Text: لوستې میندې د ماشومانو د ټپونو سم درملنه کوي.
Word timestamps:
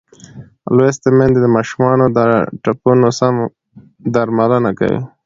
لوستې 0.75 1.09
میندې 1.17 1.39
د 1.41 1.47
ماشومانو 1.55 2.05
د 2.17 2.19
ټپونو 2.63 3.07
سم 3.19 3.35
درملنه 4.13 4.71
کوي. 4.79 4.99